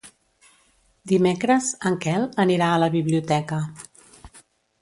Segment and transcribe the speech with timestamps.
[1.11, 3.61] Dimecres en Quel anirà a la biblioteca.